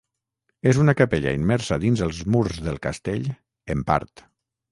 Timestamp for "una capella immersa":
0.83-1.77